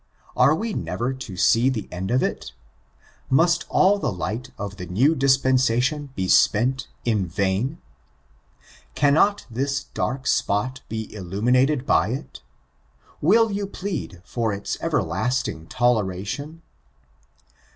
Are 0.35 0.55
we 0.55 0.73
never 0.73 1.13
to 1.13 1.37
see 1.37 1.69
the 1.69 1.87
end 1.91 2.09
of 2.09 2.23
iti 2.23 2.53
Must 3.29 3.67
all 3.69 3.99
the 3.99 4.11
light 4.11 4.49
of 4.57 4.77
the 4.77 4.87
New 4.87 5.13
Dispensation 5.13 6.09
be 6.15 6.27
spent 6.27 6.87
in 7.05 7.27
vain? 7.27 7.77
Cannot 8.95 9.45
this 9.47 9.83
dark 9.93 10.25
spot 10.25 10.81
be 10.89 11.13
illuminated 11.13 11.85
by 11.85 12.07
iti 12.13 12.41
Will 13.21 13.51
you 13.51 13.67
plead 13.67 14.23
for 14.25 14.51
its 14.51 14.75
everlasting 14.81 15.67
toleration. 15.67 16.63